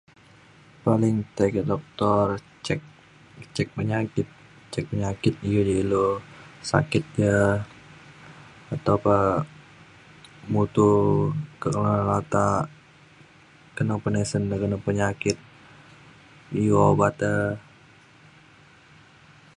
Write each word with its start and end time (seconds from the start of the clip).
paling 0.85 1.15
tiga 1.37 1.61
doktor 1.71 2.25
cek 2.65 2.79
cek 3.55 3.67
penyakit 3.77 4.27
cek 4.73 4.85
penyakit 4.91 5.33
iu 5.51 5.61
ilu 5.81 6.07
sakit 6.69 7.03
ka 7.17 7.37
atau 8.75 8.95
pa 9.05 9.17
mutu 10.51 10.91
kelunan 11.61 12.01
latak 12.09 12.63
keno 13.75 13.95
penisen 14.03 14.43
ke 14.61 14.65
neng 14.69 14.83
penyakit 14.87 15.37
iu 16.63 16.75
obat 16.91 17.15
e 17.33 17.35